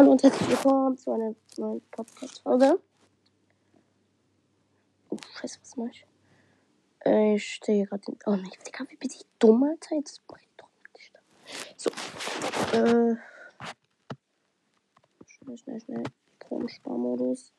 Hallo 0.00 0.12
und 0.12 0.22
herzlich 0.22 0.48
willkommen 0.48 0.96
zu 0.96 1.12
einer 1.12 1.34
neuen 1.58 1.82
Podcast-Folge. 1.90 2.80
Oh, 5.10 5.16
scheiße, 5.38 5.58
was 5.60 5.76
mach 5.76 5.88
ich? 5.88 6.06
Äh, 7.04 7.34
ich 7.34 7.46
stehe 7.56 7.84
gerade 7.84 8.04
in. 8.06 8.16
Oh 8.24 8.30
nein, 8.30 8.48
Digga, 8.66 8.86
wie 8.88 8.96
bin 8.96 9.10
ich 9.10 9.26
dumm, 9.38 9.62
Alter? 9.62 9.96
Jetzt 9.96 10.26
bringt 10.26 10.48
doch 10.56 10.70
nicht. 10.94 11.12
So. 11.76 11.90
Äh. 12.78 13.16
Schnell, 15.26 15.58
schnell, 15.58 15.80
schnell. 15.82 16.04
Stromsparmodus. 16.46 17.52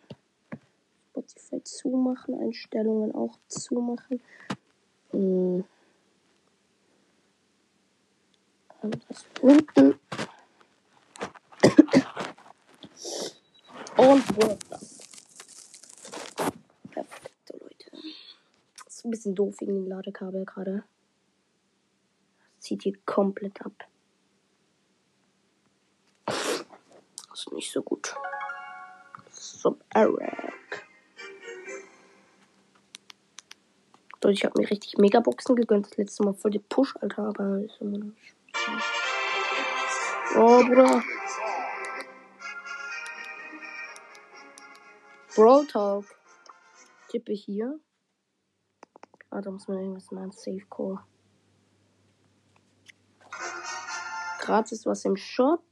Spotify 1.12 1.64
zumachen. 1.64 2.42
Einstellungen 2.42 3.14
auch 3.14 3.38
zumachen. 3.50 4.20
Hm. 5.12 5.64
Das 8.82 9.26
unten. 9.44 10.00
Und 13.98 14.38
Workers. 14.38 15.00
Perfekt, 16.92 17.32
so 17.46 17.58
Leute. 17.60 17.92
Ist 18.88 19.06
ein 19.06 19.12
bisschen 19.12 19.36
doof 19.36 19.56
wegen 19.60 19.74
dem 19.76 19.88
Ladekabel 19.88 20.46
gerade. 20.46 20.84
Zieht 22.60 22.84
hier 22.84 22.98
komplett 23.06 23.62
ab. 23.62 23.74
Ist 27.34 27.52
nicht 27.52 27.72
so 27.72 27.82
gut. 27.82 28.16
Sub 29.32 29.84
Eric. 29.90 30.86
Leute, 34.24 34.34
ich 34.34 34.46
habe 34.46 34.62
mir 34.62 34.70
richtig 34.70 35.00
Megaboxen 35.00 35.56
gegönnt. 35.56 35.88
Das 35.88 35.98
letzte 35.98 36.24
Mal 36.24 36.36
voll 36.36 36.52
die 36.52 36.60
Push, 36.60 36.96
Alter, 37.02 37.24
aber 37.24 37.60
ist 37.60 37.82
immer 37.82 37.98
noch 37.98 38.06
nicht. 38.06 38.36
Oh, 40.36 40.64
Bruder. 40.64 41.04
Brawl 45.36 45.66
Talk. 45.66 46.06
Tippe 47.10 47.32
hier. 47.32 47.80
Ah, 49.30 49.40
da 49.40 49.50
muss 49.50 49.68
man 49.68 49.78
irgendwas 49.78 50.12
machen. 50.12 50.32
Safe 50.32 50.66
Call. 50.70 51.00
Gratis 54.40 54.86
was 54.86 55.06
im 55.06 55.16
Shop. 55.16 55.64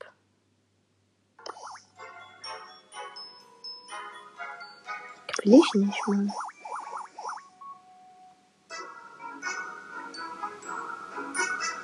Will 5.44 5.56
ich 5.56 5.74
nicht, 5.74 6.08
Mann. 6.08 6.32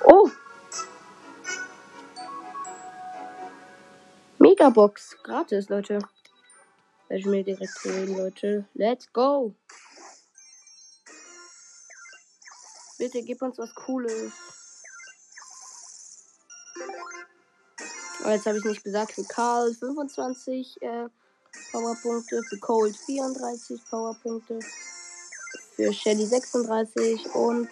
Oh! 0.04 0.30
Megabox. 4.38 5.16
Gratis, 5.22 5.68
Leute. 5.68 5.98
Werde 7.08 7.20
ich 7.20 7.26
mir 7.26 7.44
direkt 7.44 7.84
holen, 7.84 8.16
Leute. 8.16 8.66
Let's 8.74 9.12
go! 9.12 9.54
Bitte 12.98 13.22
gib 13.22 13.42
uns 13.42 13.58
was 13.58 13.74
Cooles. 13.74 14.32
Aber 18.22 18.34
jetzt 18.34 18.46
habe 18.46 18.58
ich 18.58 18.64
nicht 18.64 18.82
gesagt. 18.82 19.12
Für 19.12 19.24
Karl 19.24 19.72
25 19.74 20.82
äh, 20.82 21.08
Powerpunkte. 21.70 22.42
Für 22.42 22.58
Cold 22.58 22.96
34 22.96 23.80
Powerpunkte. 23.88 24.58
Für 25.76 25.92
Shelly 25.92 26.26
36 26.26 27.26
und 27.34 27.68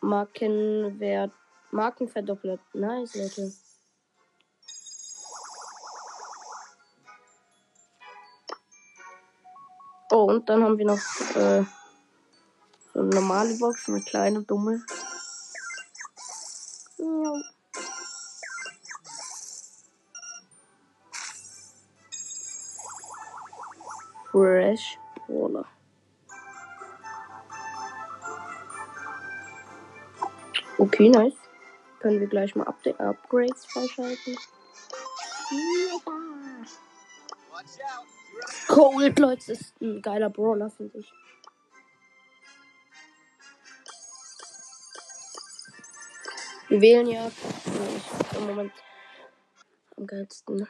Markenwert. 0.00 1.32
Marken 1.72 2.08
verdoppelt. 2.08 2.60
Nice, 2.72 3.16
Leute. 3.16 3.52
Und 10.34 10.48
dann 10.48 10.64
haben 10.64 10.78
wir 10.78 10.86
noch 10.86 10.98
äh, 11.36 11.64
so 12.92 13.00
eine 13.00 13.10
normale 13.10 13.54
Box, 13.54 13.88
eine 13.88 14.02
kleine, 14.02 14.42
dumme. 14.42 14.84
Ja. 16.98 17.32
Fresh 24.30 24.98
Brawler. 25.26 25.64
Okay, 30.78 31.08
nice. 31.08 31.34
Können 32.00 32.20
wir 32.20 32.26
gleich 32.26 32.54
mal 32.56 32.66
Update 32.66 33.00
Upgrades 33.00 33.64
freischalten. 33.66 34.36
Ja. 35.50 36.13
Cold, 38.74 39.20
Leute, 39.20 39.52
ist 39.52 39.80
ein 39.80 40.02
geiler 40.02 40.28
Brawler, 40.28 40.68
finde 40.68 40.98
ich. 40.98 41.12
Wir 46.68 46.80
wählen 46.80 47.06
ja 47.06 47.28
ich 47.28 48.36
im 48.36 48.46
Moment 48.48 48.72
am 49.96 50.08
geilsten. 50.08 50.66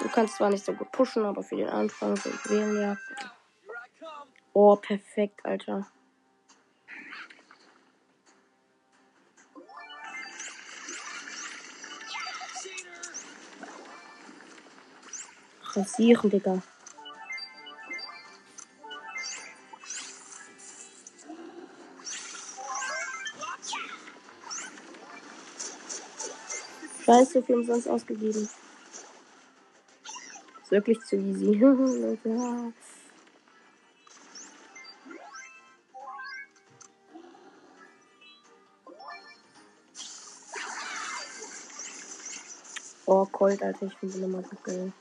Du 0.00 0.08
kannst 0.14 0.36
zwar 0.36 0.50
nicht 0.50 0.64
so 0.64 0.74
gut 0.74 0.92
pushen, 0.92 1.24
aber 1.24 1.42
für 1.42 1.56
den 1.56 1.70
Anfang 1.70 2.14
so 2.14 2.30
wählen 2.50 2.80
ja. 2.80 2.96
Oh, 4.52 4.76
perfekt, 4.76 5.44
Alter. 5.44 5.88
Rasieren, 15.76 16.30
Digga. 16.30 16.62
Scheiße, 27.04 27.42
viel 27.42 27.56
umsonst 27.56 27.88
ausgegeben. 27.88 28.48
Ist 30.62 30.70
wirklich 30.70 30.98
zu 31.04 31.16
easy. 31.16 31.52
Leute. 31.54 32.72
Oh, 43.04 43.24
Colt, 43.26 43.62
Alter, 43.62 43.86
ich 43.86 43.94
finde 43.98 44.18
immer 44.18 44.42
so 44.42 44.56
geil. 44.64 44.92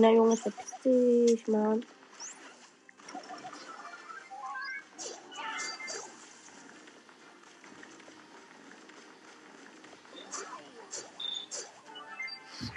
Kinder, 0.00 0.14
Junge, 0.14 0.34
verpiss 0.34 0.72
dich, 0.82 1.46
Mann. 1.46 1.84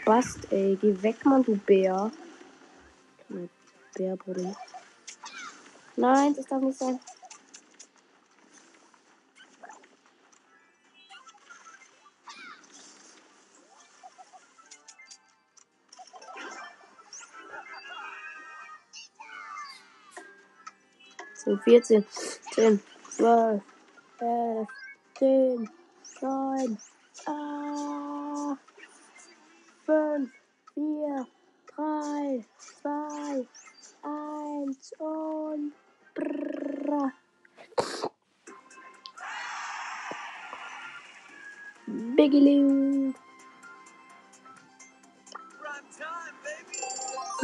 Bast, 0.03 0.51
ey. 0.51 0.77
Geh 0.81 1.01
weg, 1.01 1.23
Mann, 1.23 1.43
du 1.43 1.55
Bär. 1.55 2.11
Bär. 3.95 4.17
Nein, 5.95 6.35
das 6.35 6.45
darf 6.47 6.61
nicht 6.61 6.77
sein. 6.77 6.99
14, 21.57 22.05
10, 22.51 22.79
12, 23.17 23.61
11, 24.19 24.67
10, 25.19 25.69
9, 26.21 26.77
8, 27.25 28.57
5, 29.85 30.31
4, 30.73 31.27
3, 31.75 32.45
2, 32.81 33.47
1 34.03 34.93
und 34.99 35.73
brrrr. 36.15 37.13
Biggie 42.15 43.13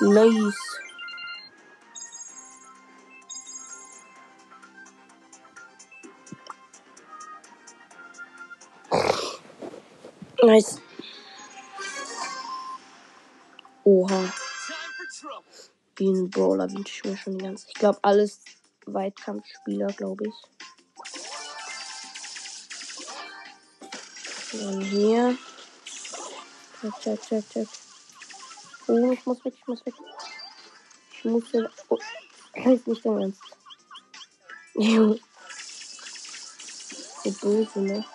Nice. 0.01 0.68
Nice. 10.41 10.79
Oha. 13.83 14.33
Den 15.99 16.29
Brawler 16.29 16.71
wünsche 16.71 16.93
ich 16.95 17.03
mir 17.03 17.17
schon 17.17 17.37
die 17.37 17.43
ganze. 17.43 17.67
Ich 17.67 17.73
glaube, 17.73 17.99
alles 18.03 18.39
Weitkampfspieler, 18.85 19.87
glaube 19.87 20.27
ich. 20.27 20.33
Dann 24.53 24.81
hier. 24.81 25.37
Check, 26.81 26.93
check, 27.01 27.21
check, 27.21 27.49
check. 27.49 27.67
Oh, 28.87 29.11
ich 29.11 29.25
muss 29.25 29.43
weg, 29.43 29.53
ich 29.57 29.67
muss 29.67 29.85
weg. 29.85 29.93
Ich 31.11 31.25
muss 31.25 31.43
hier. 31.51 31.69
Oh, 31.89 31.97
ist 32.55 32.87
nicht 32.87 33.05
dein 33.05 33.21
Ernst. 33.21 33.41
so 37.23 37.31
böse, 37.41 37.81
ne? 37.81 38.05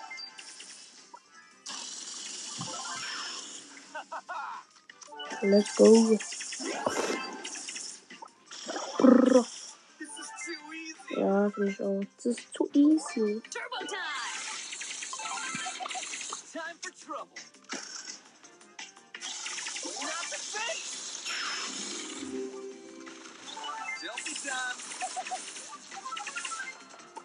Let's 5.46 5.76
go. 5.76 6.18
Brrr. 8.98 9.46
Ja, 11.10 11.50
finde 11.50 11.70
ich 11.70 11.82
auch. 11.82 12.00
Das 12.16 12.26
ist 12.26 12.54
zu 12.54 12.70
easy. 12.72 13.42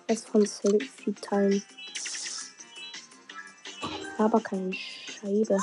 Es 0.07 0.25
von 0.25 0.45
Selfie 0.45 1.13
Time. 1.13 1.61
Aber 4.17 4.41
keine 4.41 4.73
Scheibe. 4.73 5.57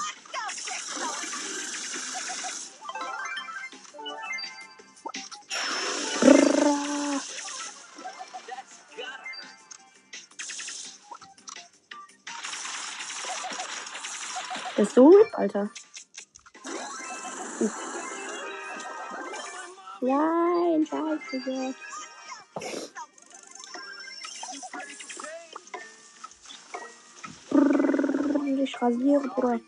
Das 14.76 14.88
ist 14.88 14.94
so 14.94 15.08
RIP, 15.08 15.38
Alter. 15.38 15.70
Nein, 20.02 20.86
scheiße. 20.86 21.40
Gott. 21.44 21.74
Ich 28.58 28.82
rasiere, 28.82 29.28
Bruder. 29.28 29.60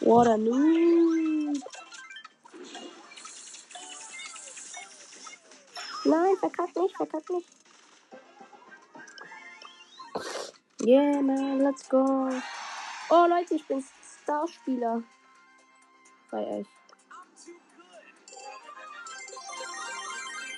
What 0.00 0.26
a 0.26 0.36
noob. 0.36 1.56
Nein, 6.04 6.36
verkackt 6.40 6.76
nicht, 6.76 6.96
verkackt 6.96 7.30
nicht. 7.30 7.48
Yeah, 10.80 11.22
man, 11.22 11.60
let's 11.60 11.88
go. 11.88 12.28
Oh, 13.10 13.26
Leute, 13.26 13.54
ich 13.54 13.66
bin 13.66 13.82
Starspieler. 14.22 15.02
Bei 16.30 16.46
euch. 16.46 16.66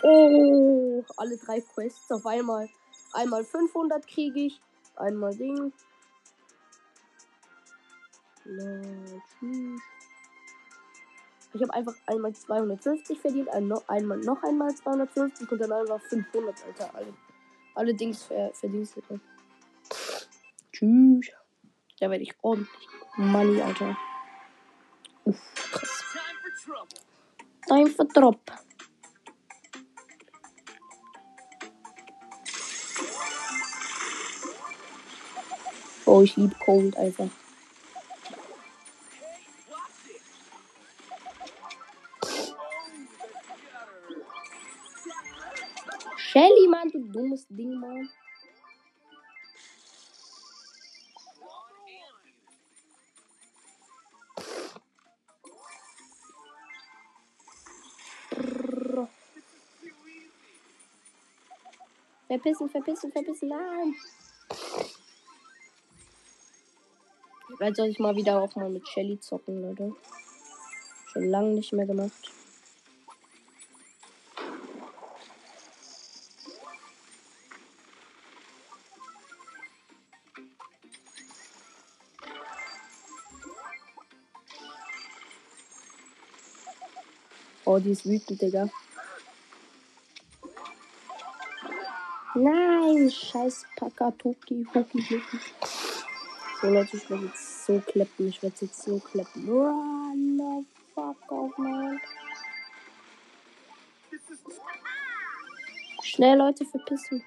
Oh, 0.02 1.05
alle 1.17 1.37
drei 1.37 1.61
Quests 1.61 2.11
auf 2.11 2.26
einmal. 2.26 2.69
Einmal 3.12 3.44
500 3.44 4.05
kriege 4.06 4.41
ich. 4.41 4.61
Einmal 4.97 5.37
Ding. 5.37 5.73
Ich 11.53 11.62
habe 11.62 11.75
einfach 11.75 11.94
einmal 12.06 12.32
250 12.32 13.20
verdient, 13.20 13.49
einmal 13.49 14.19
noch 14.19 14.43
einmal 14.43 14.75
250 14.75 15.53
und 15.53 15.61
dann 15.61 15.73
einfach 15.73 16.00
500, 16.00 16.64
Alter. 16.64 16.94
Alle, 16.94 17.14
alle 17.76 17.94
Dings 17.94 18.25
ver, 18.25 18.53
verdienstet. 18.55 19.05
Tschüss. 20.73 21.31
Da 22.00 22.11
werde 22.11 22.25
ich 22.25 22.35
ordentlich 22.41 22.88
Money, 23.17 23.61
Alter. 23.61 23.97
Uff, 25.25 25.37
krass. 25.55 26.05
Time 27.69 27.91
for 27.91 28.06
Drop. 28.06 28.38
Oh, 36.06 36.23
ich 36.23 36.35
liebe 36.37 36.56
Cold. 36.64 36.97
Oh, 36.97 37.31
Shelly, 46.17 46.69
Mann, 46.69 46.91
du 46.91 47.00
dummes 47.00 47.46
Ding, 47.49 47.79
Mann. 47.79 48.08
Verpissen, 62.31 62.71
verpissen, 62.71 63.11
verpissen, 63.11 63.49
nein. 63.49 63.97
Vielleicht 67.56 67.77
soll 67.77 67.88
ich 67.88 67.99
mal 67.99 68.15
wieder 68.15 68.41
auch 68.41 68.55
mal 68.55 68.71
mit 68.71 68.87
Shelly 68.87 69.19
zocken, 69.19 69.61
Leute. 69.61 69.97
Schon 71.12 71.29
lange 71.29 71.55
nicht 71.55 71.73
mehr 71.73 71.87
gemacht. 71.87 72.31
Oh, 87.65 87.81
die 87.81 87.91
ist 87.91 88.06
wütend, 88.06 88.41
Digga. 88.41 88.71
Nein, 92.43 93.11
scheiß 93.11 93.67
Pakatoki, 93.77 94.67
Hoki, 94.73 95.03
Hoki. 95.03 95.39
So, 96.61 96.69
Leute, 96.69 96.97
ich 96.97 97.11
werde 97.11 97.27
jetzt 97.27 97.67
so 97.67 97.79
kleppen. 97.81 98.29
Ich 98.29 98.43
werde 98.43 98.57
jetzt 98.61 98.83
so 98.83 98.99
kleppen. 98.99 99.47
Run 99.47 100.39
the 100.39 100.65
fuck 100.95 101.31
off, 101.31 101.59
man. 101.59 102.01
Schnell, 106.03 106.39
Leute, 106.39 106.65
verpissen. 106.65 107.23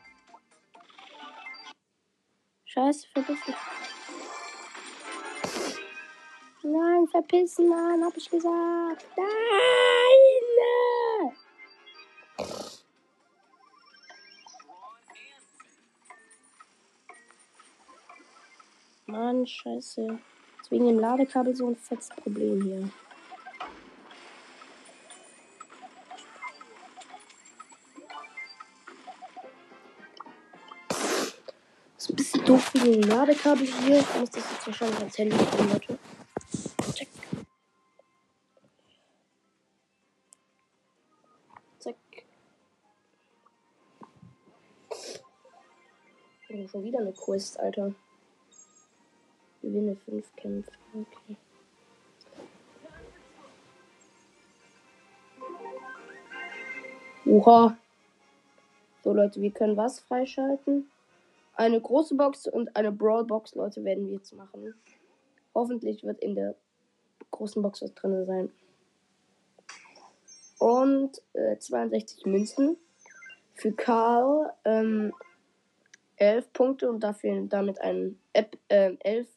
Scheiße, 2.66 3.08
verpissen. 3.14 3.54
Nein, 6.64 7.08
verpissen, 7.12 7.70
Mann, 7.70 8.04
hab 8.04 8.18
ich 8.18 8.32
gesagt. 8.32 9.06
Nein! 9.16 10.03
Scheiße. 19.48 20.20
Ist 20.62 20.72
wegen 20.72 20.88
dem 20.88 21.00
Ladekabel 21.00 21.56
so 21.56 21.68
ein 21.68 21.76
fettes 21.76 22.10
Problem 22.10 22.62
hier. 22.62 22.90
Ist 31.98 32.10
ein 32.10 32.16
bisschen 32.16 32.46
doof 32.46 32.74
wegen 32.74 33.02
dem 33.02 33.10
Ladekabel 33.10 33.66
hier. 33.66 34.00
Ich 34.00 34.20
muss 34.20 34.30
das 34.32 34.52
jetzt 34.52 34.68
wahrscheinlich 34.68 35.00
ans 35.00 35.18
Handy 35.18 35.38
tun, 35.38 35.70
Leute. 35.72 36.00
Zack. 41.80 41.96
Schon 46.70 46.84
wieder 46.84 47.00
eine 47.00 47.14
Quest, 47.14 47.60
Alter. 47.60 47.94
Gewinne 49.74 49.96
5 49.96 50.36
Kämpfe. 50.36 50.72
Okay. 50.94 51.36
Oha. 57.26 57.76
So, 59.04 59.14
Leute, 59.14 59.42
wir 59.42 59.50
können 59.50 59.76
was 59.76 60.00
freischalten? 60.00 60.92
Eine 61.56 61.82
große 61.82 62.14
Box 62.14 62.46
und 62.46 62.76
eine 62.76 62.92
Brawl 62.92 63.26
Box, 63.26 63.56
Leute, 63.56 63.84
werden 63.84 64.06
wir 64.06 64.14
jetzt 64.14 64.34
machen. 64.34 64.76
Hoffentlich 65.56 66.04
wird 66.04 66.20
in 66.20 66.36
der 66.36 66.54
großen 67.32 67.64
Box 67.64 67.82
was 67.82 67.96
drin 67.96 68.28
sein. 68.28 68.52
Und 70.60 71.20
äh, 71.34 71.58
62 71.58 72.28
Münzen. 72.28 72.78
Für 73.56 73.72
Karl 73.72 74.54
ähm, 74.66 75.14
11 76.18 76.54
Punkte 76.54 76.90
und 76.92 77.00
dafür 77.00 77.42
damit 77.48 77.82
ein 77.82 78.20
App, 78.34 78.56
ähm, 78.70 79.00
11 79.00 79.28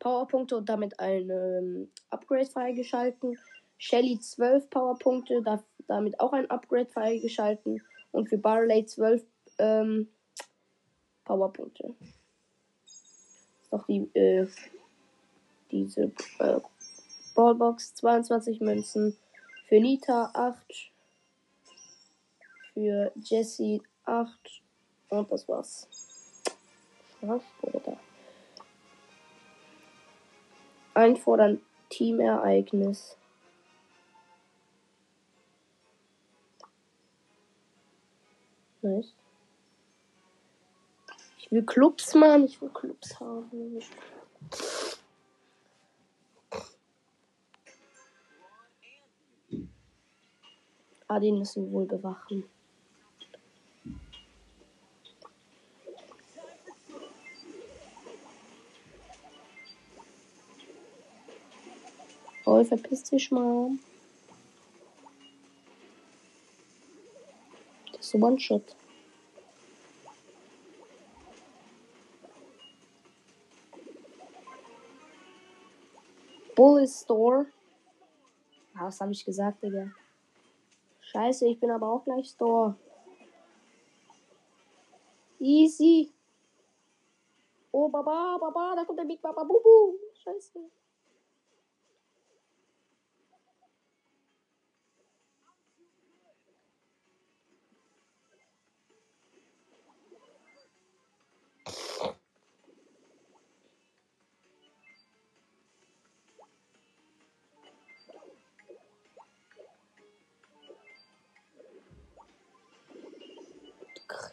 Powerpunkte 0.00 0.56
und 0.56 0.68
damit 0.68 0.98
ein 0.98 1.30
ähm, 1.30 1.88
Upgrade 2.10 2.46
freigeschalten. 2.46 3.38
Shelly 3.78 4.18
12 4.18 4.68
Powerpunkte, 4.68 5.42
da, 5.42 5.62
damit 5.86 6.18
auch 6.18 6.32
ein 6.32 6.50
Upgrade 6.50 6.86
freigeschalten. 6.86 7.80
Und 8.10 8.28
für 8.28 8.38
Barley 8.38 8.84
12 8.84 9.22
ähm, 9.58 10.08
Powerpunkte. 11.24 11.94
Ist 13.62 13.70
noch 13.70 13.86
die, 13.86 14.10
äh, 14.14 14.48
diese 15.70 16.12
äh, 16.40 16.60
Brawlbox 17.34 17.94
22 17.94 18.60
Münzen. 18.60 19.16
Für 19.68 19.80
Nita 19.80 20.30
8. 20.34 20.56
Für 22.74 23.12
Jessie 23.22 23.80
8. 24.04 24.62
Und 25.10 25.30
das 25.30 25.46
war's. 25.48 25.86
Was 27.20 27.42
da? 27.84 28.09
Einfordern 31.00 31.60
Teamereignis. 31.88 33.16
Nice. 38.82 39.14
Ich 41.38 41.50
will 41.50 41.64
Clubs, 41.64 42.14
Mann. 42.14 42.44
Ich 42.44 42.60
will 42.60 42.70
Clubs 42.70 43.18
haben. 43.18 43.80
Ah, 51.08 51.18
den 51.18 51.38
müssen 51.38 51.66
wir 51.66 51.72
wohl 51.72 51.86
bewachen. 51.86 52.44
Oh, 62.60 62.64
verpiss 62.64 63.04
dich 63.04 63.30
mal. 63.30 63.70
Das 67.94 68.04
ist 68.04 68.14
One-Shot. 68.14 68.76
Bully 76.54 76.86
Store. 76.86 77.46
Ah, 78.74 78.88
was 78.88 79.00
habe 79.00 79.12
ich 79.12 79.24
gesagt, 79.24 79.62
Digga? 79.62 79.90
Scheiße, 81.00 81.48
ich 81.48 81.58
bin 81.58 81.70
aber 81.70 81.90
auch 81.90 82.04
gleich 82.04 82.28
Store. 82.28 82.76
Easy. 85.38 86.12
Oh, 87.72 87.88
Baba, 87.88 88.36
Baba, 88.38 88.74
da 88.76 88.84
kommt 88.84 88.98
der 88.98 89.04
Big 89.04 89.22
Baba 89.22 89.44
Bubu. 89.44 89.94
Scheiße. 90.22 90.60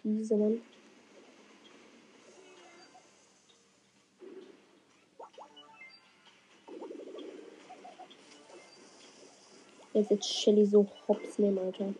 Krise, 0.01 0.37
Mann. 0.37 0.61
Jetzt 9.93 10.11
jetzt 10.11 10.29
Shelly 10.29 10.65
so 10.65 10.85
hops 11.07 11.39
nehmen, 11.39 11.57
Alter. 11.57 11.93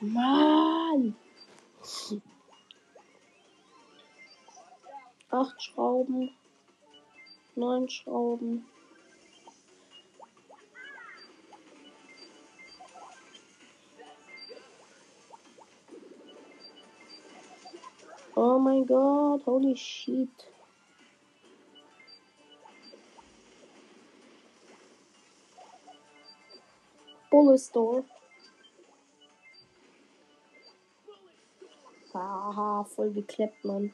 Mann! 0.00 1.16
Acht 5.30 5.62
Schrauben. 5.62 6.30
Neun 7.54 7.88
Schrauben. 7.88 8.66
Holy 19.46 19.76
shit. 19.76 20.28
Bullet 27.30 27.58
Store. 27.58 28.04
Haha, 32.12 32.84
voll 32.84 33.12
gekleppt, 33.12 33.64
Mann. 33.64 33.92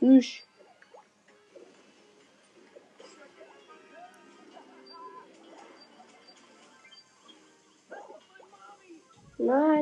Tschüss. 0.00 0.43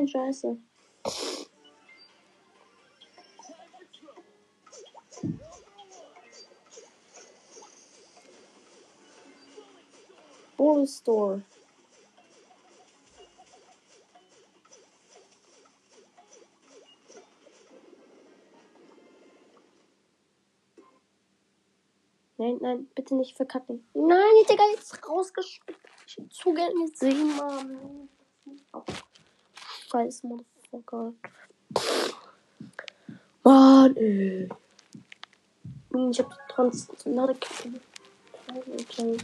Nein, 0.03 0.07
scheiße. 0.09 0.57
Store. 10.85 11.41
Nein, 22.37 22.57
nein, 22.59 22.89
bitte 22.93 23.15
nicht 23.15 23.37
verkacken. 23.37 23.87
Nein, 23.93 24.19
Digga, 24.49 24.63
jetzt 24.71 25.07
rausgespielt. 25.07 25.77
Ich 26.05 26.17
hab 26.17 26.33
zu 26.33 26.53
gerne 26.53 26.89
gesehen, 26.89 27.37
Mann. 27.37 28.02
Scheiß 29.93 30.23
Motherfucker. 30.23 31.13
Mann, 33.43 33.95
ey. 33.95 34.49
Ich 36.09 36.19
hab 36.19 36.31
die 36.31 36.37
Translade 36.49 37.35
okay. 38.73 39.17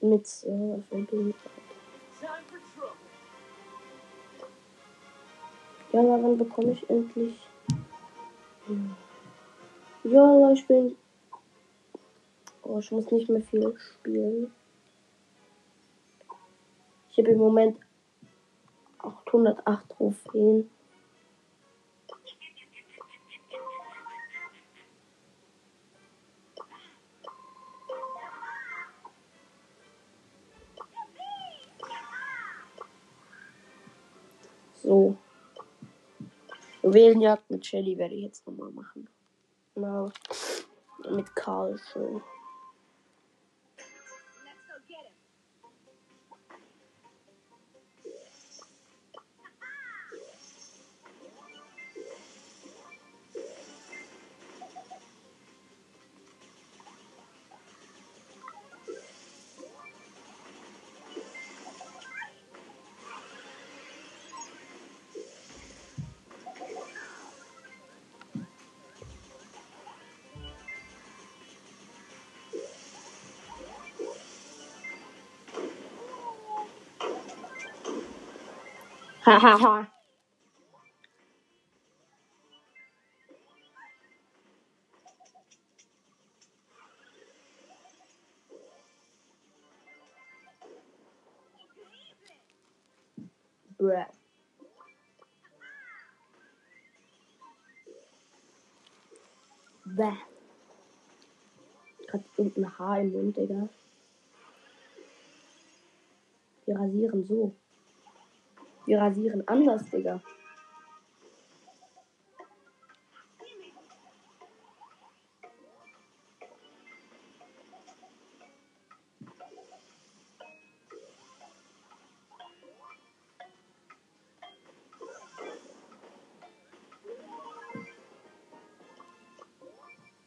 Mit 0.00 0.26
äh. 0.42 1.32
Ja, 5.92 6.02
wann 6.02 6.38
bekomme 6.38 6.72
ich 6.72 6.90
endlich? 6.90 7.38
Ja, 10.02 10.50
ich 10.50 10.66
bin. 10.66 10.96
Oh, 12.64 12.80
ich 12.80 12.90
muss 12.90 13.12
nicht 13.12 13.28
mehr 13.28 13.42
viel 13.42 13.78
spielen. 13.78 14.52
Ich 17.16 17.24
habe 17.24 17.32
im 17.32 17.38
Moment 17.38 17.78
808 18.98 19.88
Trophäen. 19.88 20.70
So. 34.74 35.16
Juwelenjagd 36.82 37.50
mit 37.50 37.64
Shelly 37.64 37.96
werde 37.96 38.14
ich 38.14 38.24
jetzt 38.24 38.46
nochmal 38.46 38.70
machen. 38.72 39.08
Na, 39.74 40.12
mit 41.10 41.34
Karl 41.34 41.78
schön. 41.78 42.20
Hahaha. 79.26 79.88
Bruh. 93.78 94.06
Bäh. 99.84 100.04
Hat 102.12 102.22
irgendein 102.36 102.78
Haar 102.78 103.00
im 103.00 103.12
Mund, 103.12 103.36
Digga. 103.36 103.68
Wir 106.64 106.78
rasieren 106.78 107.26
so. 107.26 107.56
Wir 108.86 108.98
rasieren 109.00 109.42
anders, 109.48 109.90
Digga. 109.90 110.20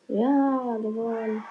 Ja, 0.10 0.78
gewonnen. 0.82 1.44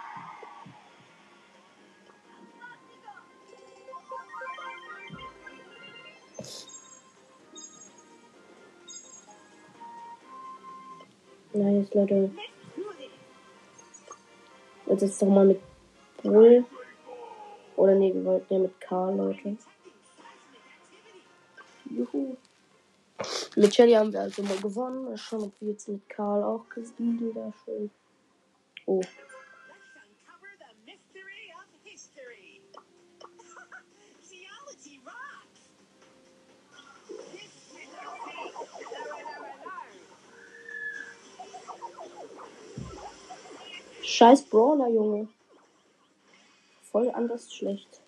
Nice, 11.59 11.93
Leute. 11.93 12.31
Jetzt 14.87 15.03
ist 15.03 15.21
doch 15.21 15.27
mal 15.27 15.45
mit 15.45 15.61
Bull. 16.23 16.65
Oder 17.75 17.95
nee, 17.97 18.15
wir 18.15 18.25
wollten 18.25 18.55
ja 18.55 18.61
mit 18.61 18.81
Karl, 18.81 19.17
Leute. 19.17 19.57
Juhu. 21.91 22.37
Mit 23.57 23.75
Shelly 23.75 23.95
haben 23.95 24.13
wir 24.13 24.21
also 24.21 24.43
mal 24.43 24.57
gewonnen. 24.59 25.19
Schauen, 25.19 25.43
ob 25.43 25.53
wir 25.61 25.71
jetzt 25.71 25.89
mit 25.89 26.09
Karl 26.09 26.45
auch 26.45 26.69
gesiegen. 26.69 27.35
Da 27.35 27.53
schön. 27.65 27.91
Oh. 28.87 29.01
Scheiß 44.19 44.43
Brawler, 44.47 44.89
Junge. 44.89 45.29
Voll 46.91 47.09
anders 47.13 47.55
schlecht. 47.55 48.01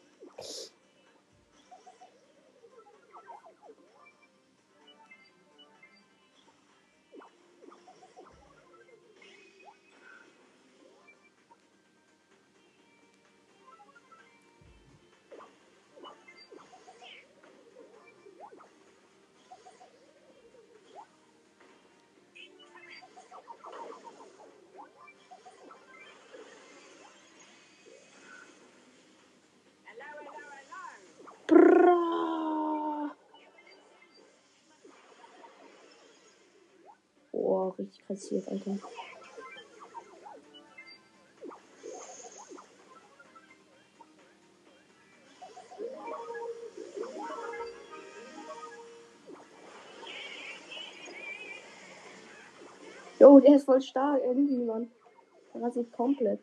Boah, 37.60 37.78
richtig 37.78 38.06
kassiert, 38.06 38.48
Alter. 38.48 38.78
Jo, 53.18 53.40
der 53.40 53.56
ist 53.56 53.64
voll 53.66 53.82
stark 53.82 54.22
irgendwie, 54.24 54.64
Mann. 54.64 54.90
Der 55.52 55.62
rasiert 55.62 55.92
komplett. 55.92 56.40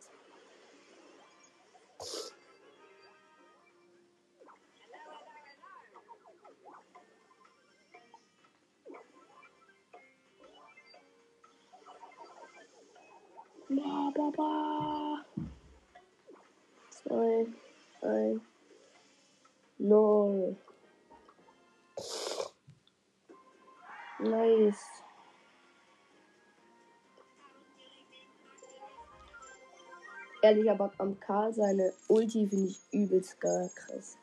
Ehrlich, 30.48 30.72
aber 30.72 30.94
am 30.98 31.20
Karl 31.20 31.54
seine 31.54 31.92
Ulti 32.08 32.48
finde 32.48 32.70
ich 32.70 32.80
übelst 32.94 33.38
geil, 33.42 33.70
krass. 33.76 34.18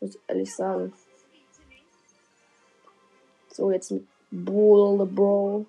Muss 0.00 0.16
ich 0.16 0.20
ehrlich 0.26 0.52
sagen. 0.52 0.92
So, 3.52 3.70
jetzt 3.70 3.92
mit 3.92 4.04
Bull 4.32 5.06
Bro. 5.06 5.66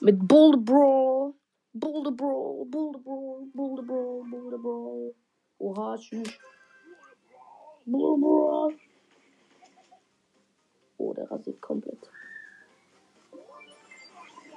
Mit 0.00 0.26
Bull 0.26 0.56
Bro. 0.56 1.34
Bull 1.74 2.10
Bro. 2.10 2.64
Bull 2.70 2.92
Bro. 3.04 3.46
Bull 3.52 3.82
Bro. 3.82 4.24
Bull 4.30 4.58
Bro. 4.58 5.14
Oha, 5.58 5.98
tschüss. 5.98 6.38
Bull 7.84 8.18
Bro. 8.18 8.72
Oh, 10.96 11.12
der 11.12 11.30
rasiert 11.30 11.60
komplett. 11.60 11.98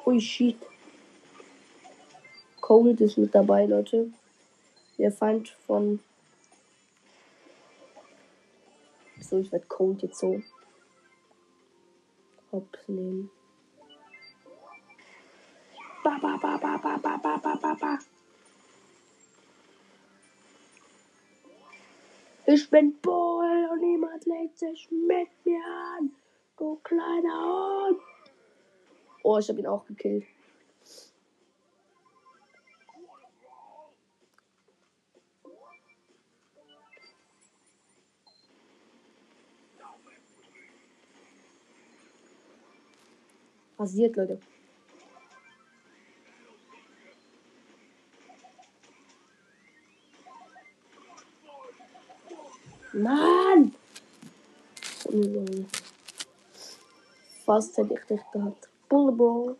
Ui, 0.06 0.22
shit. 0.22 0.71
Cold 2.72 3.02
ist 3.02 3.18
mit 3.18 3.36
dabei, 3.36 3.66
Leute. 3.66 4.14
Der 4.98 5.12
Feind 5.12 5.50
von. 5.68 6.00
So, 9.20 9.40
ich 9.40 9.52
werde 9.52 9.66
Cold 9.66 10.02
jetzt 10.04 10.20
so. 10.20 10.42
Hops 12.50 12.80
nehmen. 12.88 13.30
Ba, 16.02 16.18
ba, 16.22 16.38
ba, 16.42 16.58
ba, 16.58 16.78
ba, 16.78 16.98
ba, 16.98 17.18
ba, 17.18 17.38
ba, 17.44 17.56
ba, 17.62 17.74
ba. 17.78 18.00
Ich 22.46 22.70
bin 22.70 22.98
Bull 23.02 23.68
und 23.70 23.82
niemand 23.82 24.26
legt 24.26 24.60
sich 24.60 24.90
mit 24.92 25.28
mir 25.44 25.66
an. 25.98 26.16
Du 26.58 26.80
kleiner 26.86 27.90
Hund. 27.90 28.00
Oh, 29.24 29.38
ich 29.40 29.50
habe 29.50 29.60
ihn 29.60 29.68
auch 29.68 29.86
gekillt. 29.88 30.24
Rasiert, 43.82 44.16
Leute. 44.16 44.40
Mann! 52.94 53.74
Fast 57.44 57.76
hätte 57.78 57.96
ich 57.96 58.06
dich 58.06 58.22
gehabt. 58.32 58.70
Bull 58.88 59.12
Bro. 59.14 59.58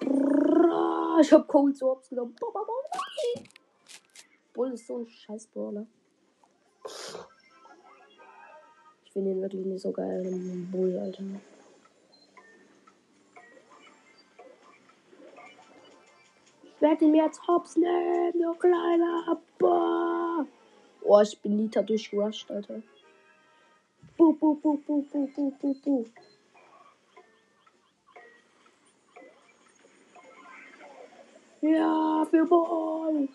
Brrrr, 0.00 1.20
Ich 1.22 1.32
hab 1.32 1.48
Cold 1.48 1.80
hops 1.80 2.10
genommen. 2.10 2.36
Bull 4.52 4.72
ist 4.72 4.86
so 4.86 4.98
ein 4.98 5.06
scheiß 5.06 5.46
Brawler. 5.48 5.86
Ich 9.04 9.12
finde 9.12 9.30
ihn 9.30 9.42
wirklich 9.42 9.64
nicht 9.64 9.82
so 9.82 9.92
geil, 9.92 10.22
Bull, 10.70 10.98
Alter. 10.98 11.24
werd 16.82 17.00
ihn 17.00 17.12
mir 17.12 17.24
jetzt 17.24 17.46
hops 17.46 17.76
nehmen, 17.76 18.32
du 18.32 18.54
kleiner. 18.54 19.40
Boah. 19.58 20.44
Oh, 21.02 21.20
ich 21.20 21.40
bin 21.40 21.56
Nita 21.56 21.80
durchgerusht, 21.80 22.50
Alter. 22.50 22.82
Bu, 24.18 24.34
bu, 24.34 24.56
bu, 24.56 24.78
bu, 24.78 25.02
bu, 25.10 25.28
bu, 25.34 25.52
bu, 25.60 25.74
bu. 25.84 26.06
Ja, 31.60 32.26
für 32.28 32.44
Ball. 32.46 33.28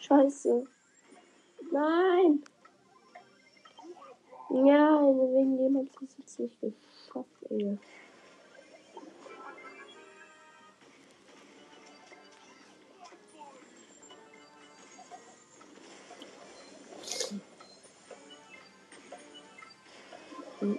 Scheiße. 0.00 0.66
Nein. 1.70 2.42
Ja, 4.50 5.00
wegen 5.00 5.56
dem 5.56 5.76
ich 5.82 5.90
es 6.02 6.18
jetzt 6.18 6.40
nicht 6.40 6.60
geschafft, 6.60 7.28
ey. 7.50 7.78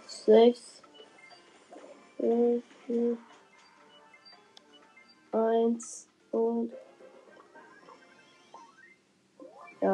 Sechs. 0.07 0.81
Eins 5.31 6.10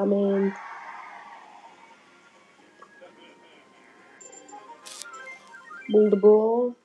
Ja, 0.07 0.15
man. 0.15 0.53
Bull 5.89 6.09
the 6.09 6.17
Brawl. 6.17 6.75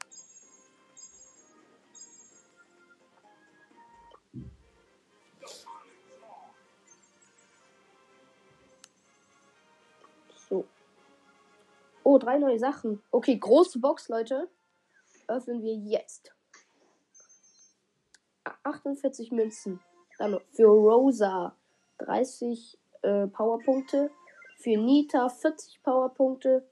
So. 10.48 10.64
Oh, 12.04 12.18
drei 12.18 12.38
neue 12.38 12.58
Sachen. 12.58 13.02
Okay, 13.10 13.36
große 13.36 13.78
Box, 13.78 14.08
Leute. 14.08 14.48
Öffnen 15.28 15.62
wir 15.62 15.74
jetzt. 15.74 16.34
48 18.64 19.32
Münzen. 19.32 19.80
Dann 20.18 20.38
für 20.52 20.66
Rosa 20.66 21.56
30 21.98 22.78
äh, 23.02 23.26
Powerpunkte. 23.26 24.10
Für 24.58 24.76
Nita 24.76 25.28
40 25.28 25.82
Powerpunkte. 25.82 26.66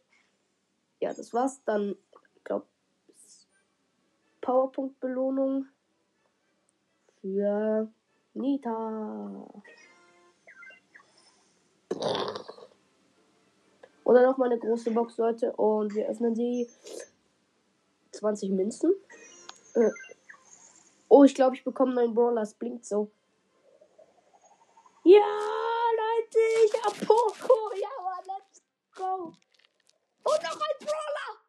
Ja, 1.00 1.12
das 1.12 1.32
war's. 1.32 1.62
Dann, 1.64 1.96
glaube, 2.44 2.66
Powerpunkt-Belohnung 4.40 5.66
für 7.20 7.88
Nita. 8.34 9.46
Oder 14.04 14.22
noch 14.22 14.38
mal 14.38 14.46
eine 14.46 14.58
große 14.58 14.90
Box, 14.92 15.18
Leute. 15.18 15.52
Und 15.52 15.94
wir 15.94 16.08
öffnen 16.08 16.34
sie. 16.34 16.68
20 18.12 18.50
Münzen. 18.50 18.92
Äh. 19.74 19.90
Oh, 21.08 21.24
ich 21.24 21.34
glaube, 21.34 21.56
ich 21.56 21.64
bekomme 21.64 21.94
neuen 21.94 22.14
Brawler. 22.14 22.42
Es 22.42 22.54
blinkt 22.54 22.84
so. 22.84 23.10
Ja, 25.04 25.20
Leute, 26.32 26.64
ich 26.64 26.82
hab 26.82 26.94
Poco. 27.06 27.72
Ja, 27.74 27.88
Mann, 28.02 28.24
let's 28.26 28.62
go. 28.94 29.32
Und 30.22 30.42
noch 30.42 30.60
ein 30.60 30.86
Brawler. 30.86 31.40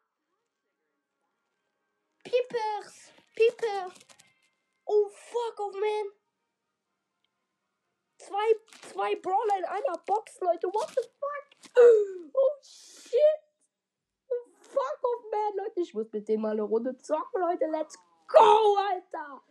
Piepers. 2.24 3.12
Pieper. 3.34 3.92
Oh, 4.84 5.08
fuck 5.08 5.60
off, 5.60 5.74
man. 5.74 6.12
Zwei, 8.18 8.54
zwei 8.92 9.14
Brawler 9.16 9.58
in 9.58 9.64
einer 9.64 9.98
Box, 10.06 10.40
Leute. 10.40 10.68
What 10.68 10.88
the 10.90 11.02
fuck? 11.02 11.46
Oh, 12.34 12.62
shit. 12.62 13.20
Oh, 14.28 14.46
fuck 14.58 15.04
off, 15.04 15.24
man, 15.30 15.56
Leute. 15.64 15.80
Ich 15.80 15.94
muss 15.94 16.10
mit 16.12 16.28
denen 16.28 16.42
mal 16.42 16.52
eine 16.52 16.62
Runde 16.62 16.96
zocken, 16.98 17.40
Leute. 17.40 17.66
Let's 17.66 17.96
go, 18.28 18.76
Alter. 18.76 19.42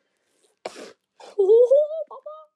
Oh, 1.38 2.06
Papa. 2.08 2.52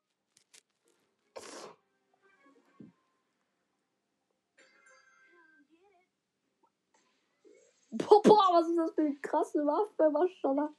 Papa, 7.98 8.30
was 8.52 8.68
ist 8.68 8.78
das 8.78 8.92
für 8.94 9.02
eine 9.02 9.16
krasse 9.16 9.60
Waffe, 9.66 10.10
Maschallah. 10.10 10.70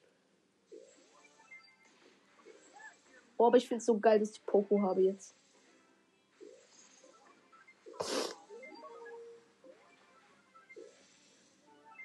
Oh, 3.39 3.47
aber 3.47 3.57
ich 3.59 3.69
finde 3.69 3.81
es 3.81 3.87
so 3.87 3.99
geil, 3.99 4.19
dass 4.19 4.31
ich 4.31 4.45
Poco 4.45 4.81
habe 4.81 5.03
jetzt. 5.03 5.35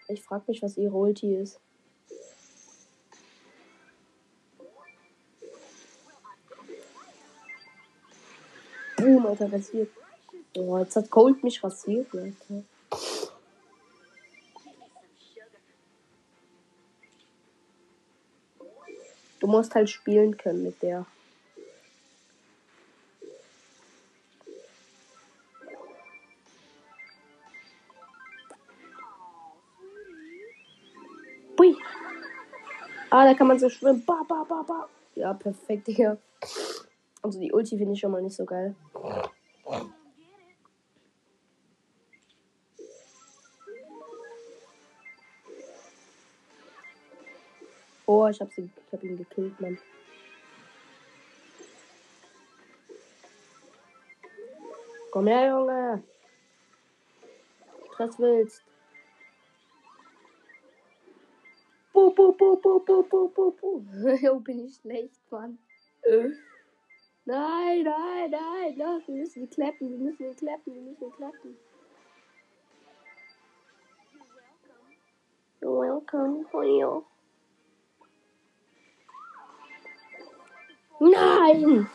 Ich 0.10 0.22
frage 0.22 0.44
mich, 0.48 0.62
was 0.62 0.78
ihre 0.78 0.94
Ulti 0.94 1.36
ist. 1.36 1.60
Boom, 8.98 9.26
Alter, 9.26 9.52
rasiert. 9.52 9.90
Oh, 10.58 10.78
jetzt 10.80 10.96
hat 10.98 11.10
Cold 11.10 11.42
mich 11.44 11.64
rasiert, 11.64 12.14
Alter. 12.14 12.64
Musst 19.52 19.76
halt 19.76 19.90
spielen 19.90 20.38
können 20.38 20.64
mit 20.64 20.82
der. 20.82 21.06
Bui. 31.56 31.76
Ah, 33.10 33.26
da 33.26 33.34
kann 33.34 33.48
man 33.48 33.60
so 33.60 33.70
schwimmen. 33.70 34.04
Ba, 34.06 34.24
ba, 34.28 34.46
ba, 34.48 34.64
ba. 34.64 34.88
Ja, 35.16 35.34
perfekt, 35.34 35.88
Digga. 35.88 36.18
Also 37.22 37.40
die 37.40 37.52
Ulti 37.52 37.78
finde 37.78 37.94
ich 37.94 38.00
schon 38.00 38.12
mal 38.12 38.22
nicht 38.22 38.36
so 38.36 38.46
geil. 38.46 38.74
Ich 48.32 48.42
hab, 48.42 48.52
sie, 48.52 48.70
ich 48.88 48.94
hab 48.94 49.04
ihn 49.04 49.18
gekillt, 49.18 49.60
Mann. 49.60 49.78
Komm 55.12 55.28
her, 55.28 55.48
Junge. 55.50 56.04
Was 57.98 58.18
willst? 58.18 58.64
Bu, 61.94 62.16
bu, 62.16 62.34
bu, 62.34 62.60
bu, 62.62 62.80
bu, 62.86 63.04
bu, 63.04 63.30
bu, 63.36 63.56
bu. 63.62 63.86
Jo, 64.22 64.40
bin 64.40 64.66
ich 64.66 64.76
schlecht, 64.76 65.20
Mann. 65.30 65.60
Nein, 67.26 67.84
nein, 67.84 68.32
nein, 68.32 68.78
los, 68.78 69.08
wir 69.08 69.16
müssen 69.16 69.50
klappen, 69.50 69.92
wir 69.92 70.00
müssen 70.00 70.36
klappen, 70.36 70.74
wir 70.74 70.82
müssen 70.82 71.12
klappen. 71.12 71.56
You're 75.62 75.78
welcome, 75.78 76.46
Honey. 76.52 77.04
Nein! 81.02 81.90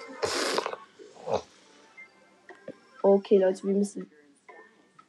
Okay, 3.03 3.39
Leute, 3.39 3.63
wir 3.63 3.75
müssen. 3.75 4.11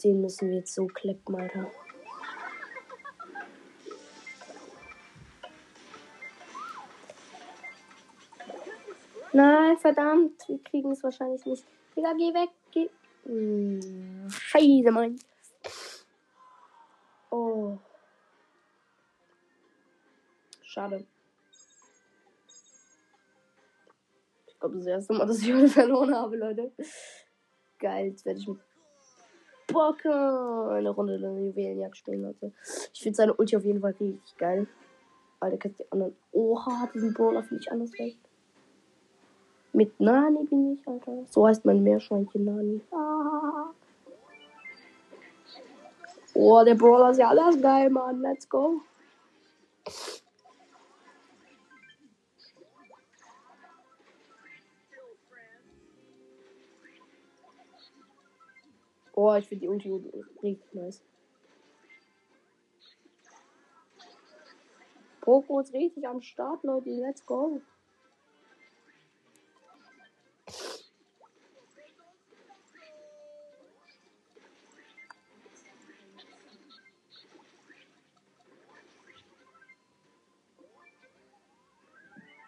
Den 0.03 0.21
müssen 0.21 0.49
wir 0.49 0.57
jetzt 0.57 0.75
so 0.75 0.86
klappen, 0.86 1.36
Alter. 1.36 1.71
Nein, 9.33 9.77
verdammt. 9.79 10.47
Wir 10.47 10.63
kriegen 10.63 10.91
es 10.91 11.01
wahrscheinlich 11.01 11.43
nicht. 11.47 11.65
Digga, 11.95 12.13
geh 12.13 12.33
weg. 12.36 12.49
Geh. 12.71 12.89
Hm, 13.25 14.29
Scheiße, 14.29 14.91
Mann. 14.91 15.19
Oh. 17.31 17.79
Schade. 20.62 21.03
Glaube, 24.67 24.77
das 24.77 24.88
erste 24.88 25.13
Mal, 25.13 25.25
dass 25.25 25.41
ich 25.41 25.53
heute 25.53 25.67
verloren 25.67 26.15
habe, 26.15 26.38
Leute. 26.38 26.71
Geil, 27.80 28.08
jetzt 28.08 28.25
werde 28.25 28.39
ich 28.39 28.47
mit 28.47 28.58
Bocker 29.67 30.71
eine 30.71 30.89
Runde 30.89 31.15
eine 31.15 31.47
Juwelenjagd 31.47 31.97
spielen, 31.97 32.23
Leute. 32.23 32.53
Ich 32.93 33.01
finde 33.01 33.15
seine 33.15 33.34
Ulti 33.34 33.58
auf 33.58 33.65
jeden 33.65 33.82
Fall 33.82 33.95
richtig 33.99 34.38
geil. 34.38 34.67
Alter, 35.39 35.58
kannst 35.58 35.80
die 35.80 35.91
anderen. 35.91 36.15
Oha, 36.32 36.89
diesen 36.93 37.13
Brawler 37.13 37.43
finde 37.43 37.62
ich 37.62 37.71
anders 37.71 37.91
geil. 37.91 38.13
Mit 39.73 39.99
Nani 39.99 40.45
bin 40.45 40.73
ich, 40.73 40.88
Alter. 40.88 41.25
So 41.30 41.45
heißt 41.45 41.65
mein 41.65 41.84
Meerschweinchen 41.84 42.45
Nani. 42.45 42.82
Ah. 42.91 43.71
Oh, 46.34 46.63
der 46.63 46.75
Brawler 46.75 47.12
ist 47.12 47.17
ja 47.17 47.30
alles 47.30 47.62
geil, 47.62 47.89
Mann. 47.89 48.21
Let's 48.21 48.47
go. 48.49 48.82
Oh, 59.19 59.34
ich 59.34 59.47
finde 59.47 59.62
die 59.62 59.67
Ulti 59.67 59.91
richtig 60.43 60.73
nice. 60.75 61.01
Poco 65.21 65.60
ist 65.60 65.73
richtig 65.73 66.08
am 66.08 66.21
Start, 66.21 66.63
Leute. 66.63 66.91
Let's 66.91 67.25
go. 67.25 67.60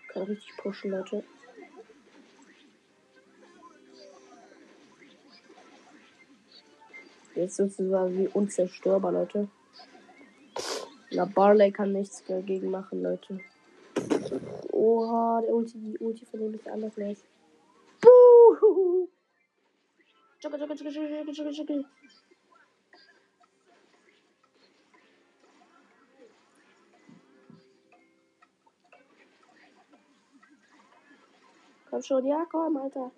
Kann 0.09 0.23
richtig 0.23 0.55
pushen, 0.57 0.91
Leute. 0.91 1.23
Jetzt 7.39 7.55
sozusagen 7.55 8.17
wie 8.17 8.27
unzerstörbar, 8.27 9.13
Leute. 9.13 9.47
Na, 11.11 11.23
Barley 11.23 11.71
kann 11.71 11.93
nichts 11.93 12.21
dagegen 12.25 12.69
machen, 12.69 13.01
Leute. 13.01 13.39
Oha, 14.73 15.39
der 15.41 15.55
Ulti, 15.55 15.79
die 15.79 15.97
Ulti 15.99 16.25
von 16.25 16.41
dem 16.41 16.53
ist 16.55 16.67
anders. 16.67 16.93
Buh! 18.01 19.07
Jogge, 20.41 20.57
jogge, 20.57 20.73
jogge. 21.49 21.85
Komm 31.89 32.01
schon, 32.03 32.25
ja, 32.25 32.45
komm, 32.51 32.75
Alter. 32.75 33.11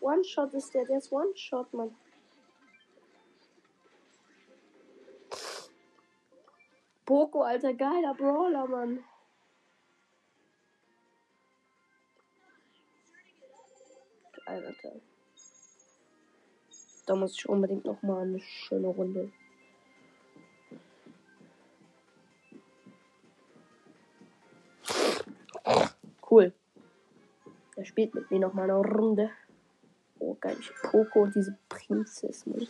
One-Shot 0.00 0.54
ist 0.54 0.72
der, 0.72 0.86
der 0.86 0.96
ist 0.96 1.12
One-Shot, 1.12 1.74
Mann. 1.74 1.94
Poco, 7.10 7.42
alter, 7.42 7.74
geiler 7.74 8.14
Brawler, 8.14 8.68
Mann. 8.68 9.02
Alter. 14.46 14.92
Da 17.06 17.16
muss 17.16 17.34
ich 17.36 17.48
unbedingt 17.48 17.84
noch 17.84 18.00
mal 18.02 18.22
eine 18.22 18.38
schöne 18.38 18.86
Runde. 18.86 19.32
Cool. 26.30 26.52
Er 27.74 27.84
spielt 27.86 28.14
mit 28.14 28.30
mir 28.30 28.38
noch 28.38 28.52
mal 28.52 28.70
eine 28.70 28.76
Runde. 28.76 29.32
Oh, 30.20 30.36
geil. 30.40 30.56
Poco 30.82 31.22
und 31.22 31.34
diese 31.34 31.58
Prinzessin. 31.68 32.68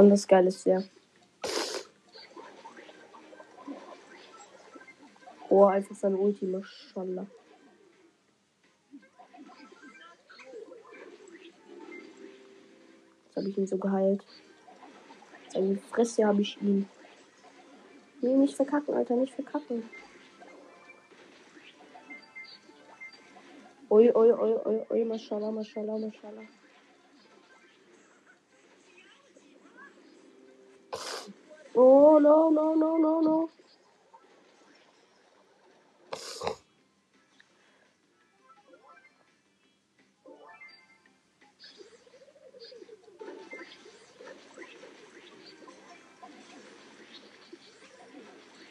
Anders 0.00 0.26
geil 0.26 0.46
ist 0.46 0.64
der. 0.64 0.82
Oh, 5.50 5.66
einfach 5.66 5.94
sein 5.94 6.14
Ulti, 6.14 6.46
mashallah. 6.46 7.26
Jetzt 13.26 13.36
habe 13.36 13.48
ich 13.50 13.58
ihn 13.58 13.66
so 13.66 13.76
geheilt. 13.76 14.24
Seine 15.52 15.76
Fresse 15.76 16.26
habe 16.26 16.40
ich 16.40 16.56
ihn. 16.62 16.88
Nee, 18.22 18.36
nicht 18.36 18.56
verkacken, 18.56 18.94
Alter, 18.94 19.16
nicht 19.16 19.34
verkacken. 19.34 19.82
Ui, 23.90 24.10
ui, 24.14 24.32
ui, 24.32 24.54
ui, 24.64 24.82
ui, 24.88 25.04
mashallah, 25.04 25.50
mashallah, 25.50 25.98
mashallah. 25.98 26.59
Oh, 31.74 32.18
no, 32.18 32.50
no, 32.50 32.74
no, 32.74 32.98
no, 32.98 33.20
no. 33.20 33.48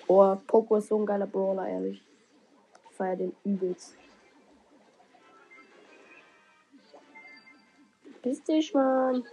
Oh, 0.08 0.36
Poco 0.48 0.78
ist 0.78 0.88
so 0.88 0.98
ein 0.98 1.06
geiler 1.06 1.28
Brawler, 1.28 1.68
ehrlich. 1.68 2.02
Ich 2.90 2.96
feier 2.96 3.16
den 3.16 3.36
übelst. 3.46 3.96
Piss 8.22 8.44
dich, 8.44 8.74
Mann. 8.74 9.24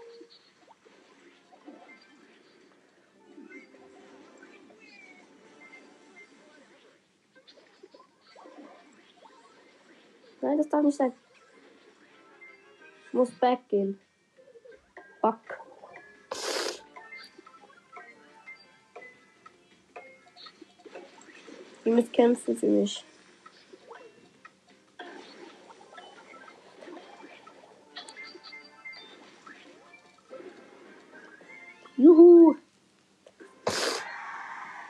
Das 10.67 10.71
darf 10.71 10.85
nicht 10.85 10.97
sein. 10.97 11.13
Ich 13.07 13.13
muss 13.13 13.31
back 13.39 13.69
gehen. 13.69 14.01
Ihr 21.87 21.93
müsst 21.93 22.13
kämpfen 22.13 22.57
für 22.57 22.67
mich. 22.67 23.05
Juhu! 31.97 32.57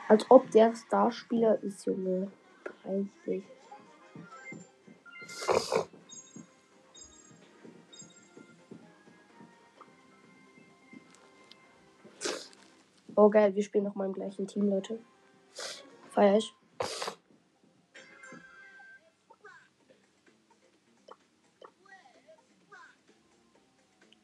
Als 0.07 0.25
ob 0.29 0.49
der 0.49 0.75
Starspieler 0.75 1.61
ist, 1.61 1.85
Junge. 1.85 2.31
30. 2.83 3.43
Oh 13.19 13.29
geil, 13.29 13.55
wir 13.55 13.63
spielen 13.63 13.83
noch 13.83 13.95
mal 13.95 14.05
im 14.05 14.13
gleichen 14.13 14.45
Team, 14.45 14.69
Leute. 14.69 14.99
Feier 16.11 16.37
ich. 16.37 16.53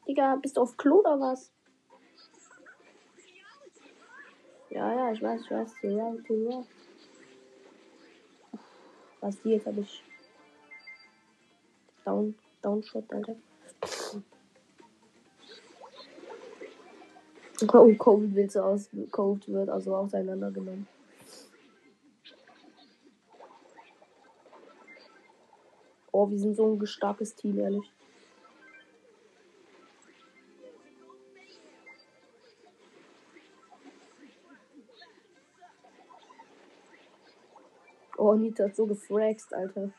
Digga, 0.06 0.36
bist 0.36 0.56
du 0.56 0.60
auf 0.60 0.76
Klo 0.76 1.00
oder 1.00 1.18
was? 1.18 1.50
Ja, 4.70 4.94
ja, 4.94 5.12
ich 5.12 5.20
weiß, 5.20 5.40
ich 5.40 5.50
weiß. 5.50 5.72
Ja, 5.82 6.14
ja. 6.28 6.64
Was 9.20 9.42
die 9.42 9.50
jetzt 9.50 9.66
habe 9.66 9.80
ich. 9.80 10.04
Down, 12.04 12.34
Downshot, 12.62 13.12
Alter. 13.12 13.36
Oh, 17.72 17.94
Covid 17.94 18.34
wird 18.34 18.52
so 18.52 18.62
aus. 18.62 18.90
Covid 19.10 19.48
wird 19.48 19.68
also 19.70 19.96
auseinandergenommen. 19.96 20.86
Oh, 26.12 26.30
wir 26.30 26.38
sind 26.38 26.56
so 26.56 26.72
ein 26.72 26.86
starkes 26.86 27.34
Team, 27.34 27.58
ehrlich. 27.58 27.90
Oh, 38.16 38.34
Nita 38.34 38.64
hat 38.64 38.76
so 38.76 38.86
gefraxt, 38.86 39.52
Alter. 39.52 39.90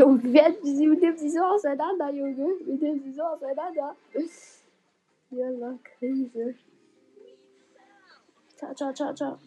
Junge, 0.00 0.20
wer, 0.24 0.54
sie 0.62 0.86
nimmt 0.86 1.18
sie 1.18 1.30
so 1.30 1.40
auseinander, 1.40 2.10
Junge. 2.10 2.54
Wir 2.64 2.74
nehmen 2.74 3.02
sie 3.02 3.12
so 3.12 3.22
auseinander. 3.22 3.94
Ja, 5.30 5.60
war 5.60 5.78
Krise. 5.84 6.54
Ciao, 8.56 8.74
ciao, 8.74 8.92
ciao, 8.94 9.14
ciao. 9.14 9.38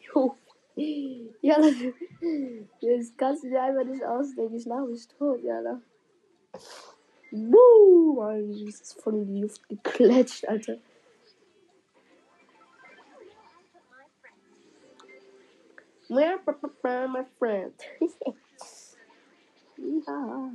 Jo. 0.00 0.34
Ja, 1.40 1.60
das, 1.60 3.16
kannst 3.16 3.44
du 3.44 3.48
dir 3.48 3.62
einfach 3.62 3.84
nicht 3.84 4.04
ausdenken. 4.04 4.56
Ich 4.56 4.64
lache 4.64 4.86
mich 4.88 5.06
tot, 5.08 5.42
ja. 5.44 5.62
Da. 5.62 5.80
Buh, 7.30 8.14
Mann, 8.14 8.50
das 8.66 8.80
ist 8.80 9.00
voll 9.00 9.14
in 9.14 9.34
die 9.34 9.40
Luft 9.42 9.68
geklatscht, 9.68 10.48
Alter. 10.48 10.78
My 16.14 17.24
friend. 17.38 17.74
ja. 20.06 20.50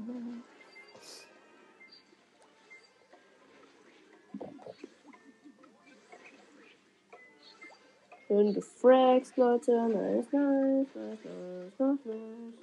Schön 8.28 8.54
gefraxt, 8.54 9.36
Leute. 9.38 9.72
Nice, 9.90 10.32
nice, 10.32 10.88
nice, 10.96 11.18
nice, 11.26 11.80
nice, 11.80 12.06
nice. 12.06 12.54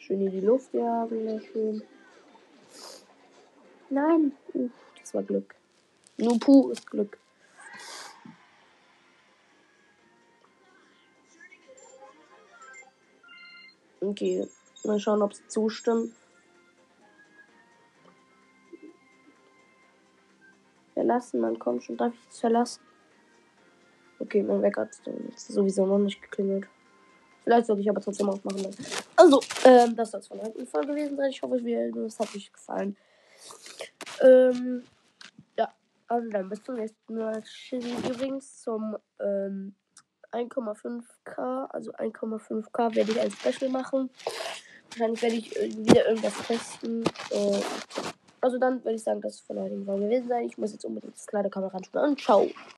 Schön 0.00 0.22
in 0.22 0.30
die 0.30 0.40
Luft 0.40 0.74
jagen, 0.74 1.28
ja, 1.28 1.40
schön. 1.40 1.82
Nein. 3.90 4.32
Uh, 4.54 4.70
das 4.98 5.14
war 5.14 5.22
Glück. 5.22 5.54
Nur 6.16 6.38
pures 6.40 6.84
Glück. 6.86 7.18
Okay, 14.04 14.46
mal 14.84 15.00
schauen, 15.00 15.22
ob 15.22 15.34
sie 15.34 15.46
zustimmen. 15.48 16.14
Verlassen, 20.92 21.40
man 21.40 21.58
kommt 21.58 21.84
schon. 21.84 21.96
Darf 21.96 22.14
ich 22.14 22.30
es 22.30 22.40
verlassen? 22.40 22.82
Okay, 24.18 24.42
mein 24.42 24.62
Wecker 24.62 24.82
hat 24.82 24.90
sowieso 25.36 25.86
noch 25.86 25.98
nicht 25.98 26.22
geklingelt. 26.22 26.66
Vielleicht 27.42 27.66
sollte 27.66 27.82
ich 27.82 27.90
aber 27.90 28.00
trotzdem 28.00 28.28
aufmachen. 28.28 28.62
Dann. 28.62 28.74
Also, 29.16 29.40
ähm, 29.64 29.96
das 29.96 30.12
soll 30.12 30.20
es 30.20 30.28
von 30.28 30.40
heutigen 30.40 30.66
Folge 30.66 30.88
gewesen 30.88 31.16
sein. 31.16 31.30
Ich 31.30 31.42
hoffe, 31.42 31.56
es 31.56 32.20
hat 32.20 32.34
euch 32.34 32.52
gefallen. 32.52 32.96
Ähm, 34.22 34.82
ja, 35.58 35.72
also 36.08 36.30
dann 36.30 36.48
bis 36.48 36.62
zum 36.62 36.76
nächsten 36.76 37.16
Mal. 37.16 37.42
Tschüssi. 37.42 37.94
Übrigens 38.08 38.62
zum 38.62 38.96
ähm, 39.20 39.74
1,5k, 40.34 41.70
also 41.70 41.92
1,5k 41.92 42.94
werde 42.94 43.12
ich 43.12 43.20
ein 43.20 43.30
Special 43.30 43.70
machen. 43.70 44.10
Wahrscheinlich 44.90 45.22
werde 45.22 45.36
ich 45.36 45.56
äh, 45.56 45.76
wieder 45.76 46.08
irgendwas 46.08 46.34
testen. 46.46 47.04
Äh, 47.30 47.60
also 48.40 48.58
dann 48.58 48.84
würde 48.84 48.96
ich 48.96 49.02
sagen, 49.02 49.20
das 49.20 49.36
ist 49.36 49.46
von 49.46 49.58
heutigen 49.58 49.86
Folge 49.86 50.04
gewesen 50.04 50.28
sein. 50.28 50.44
Ich 50.44 50.58
muss 50.58 50.72
jetzt 50.72 50.84
unbedingt 50.84 51.16
das 51.16 51.26
Kleiderkamera 51.26 51.76
anschauen. 51.76 52.10
Und 52.10 52.20
ciao. 52.20 52.48